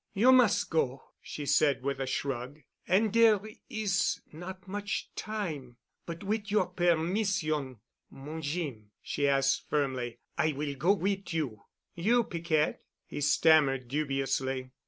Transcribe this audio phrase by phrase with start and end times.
[0.15, 5.77] "You mus' go," she said with a shrug, "an' dere is not much time.
[6.07, 7.77] But wit' your permission,
[8.09, 14.71] mon Jeem——" she added firmly, "I will go wit' you." "You, Piquette!" he stammered dubiously.